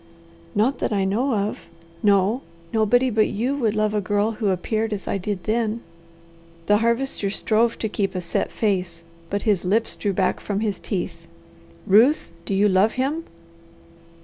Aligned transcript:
"Not 0.55 0.79
that 0.79 0.91
I 0.91 1.05
know 1.05 1.35
of. 1.35 1.67
No! 2.01 2.41
Nobody 2.73 3.11
but 3.11 3.27
you 3.27 3.55
would 3.57 3.75
love 3.75 3.93
a 3.93 4.01
girl 4.01 4.31
who 4.31 4.47
appeared 4.47 4.93
as 4.93 5.07
I 5.07 5.19
did 5.19 5.43
then." 5.43 5.81
The 6.65 6.77
Harvester 6.77 7.29
strove 7.29 7.77
to 7.77 7.87
keep 7.87 8.15
a 8.15 8.21
set 8.21 8.51
face, 8.51 9.03
but 9.29 9.43
his 9.43 9.63
lips 9.63 9.95
drew 9.95 10.11
back 10.13 10.39
from 10.39 10.61
his 10.61 10.79
teeth. 10.79 11.27
"Ruth, 11.85 12.31
do 12.45 12.55
you 12.55 12.67
love 12.67 12.93
him?" 12.93 13.25